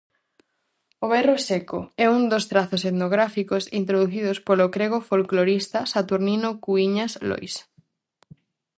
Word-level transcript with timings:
O 1.03 1.05
"berro 1.13 1.37
seco" 1.47 1.79
é 2.03 2.05
un 2.17 2.23
dos 2.31 2.43
trazos 2.51 2.81
etnográficos 2.89 3.63
introducidos 3.79 4.37
polo 4.47 4.71
crego 4.75 4.99
folclorista 5.09 5.79
Saturnino 5.93 6.49
Cuíñas 6.65 7.11
Lois. 7.29 7.55